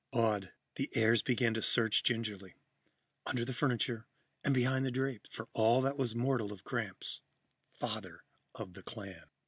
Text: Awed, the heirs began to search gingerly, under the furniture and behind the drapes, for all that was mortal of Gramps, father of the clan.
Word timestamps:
Awed, 0.13 0.51
the 0.77 0.89
heirs 0.95 1.21
began 1.21 1.53
to 1.53 1.61
search 1.61 2.01
gingerly, 2.01 2.55
under 3.27 3.45
the 3.45 3.53
furniture 3.53 4.07
and 4.43 4.51
behind 4.51 4.83
the 4.83 4.89
drapes, 4.89 5.29
for 5.31 5.47
all 5.53 5.79
that 5.83 5.95
was 5.95 6.15
mortal 6.15 6.51
of 6.51 6.63
Gramps, 6.63 7.21
father 7.71 8.23
of 8.55 8.73
the 8.73 8.81
clan. 8.81 9.29